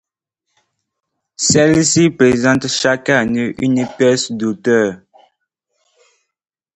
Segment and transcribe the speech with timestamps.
[1.37, 4.95] Celle-ci présente chaque année une pièce d'auteur.